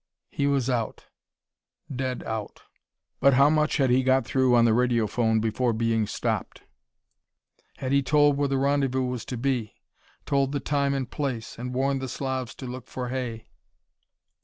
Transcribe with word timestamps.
He 0.31 0.47
was 0.47 0.67
out. 0.67 1.05
Dead 1.95 2.23
out. 2.23 2.63
But 3.19 3.35
how 3.35 3.51
much 3.51 3.77
had 3.77 3.91
he 3.91 4.01
got 4.01 4.25
through 4.25 4.55
on 4.55 4.65
the 4.65 4.73
radiophone 4.73 5.39
before 5.39 5.73
being 5.73 6.07
stopped? 6.07 6.63
Had 7.77 7.91
he 7.91 8.01
told 8.01 8.35
where 8.35 8.47
the 8.47 8.57
rendezvous, 8.57 9.03
was 9.05 9.25
to 9.25 9.37
be? 9.37 9.75
Told 10.25 10.53
the 10.53 10.59
time 10.59 10.95
and 10.95 11.07
place, 11.07 11.55
and 11.59 11.75
warned 11.75 12.01
the 12.01 12.09
Slavs 12.09 12.55
to 12.55 12.65
look 12.65 12.87
for 12.87 13.09
Hay? 13.09 13.45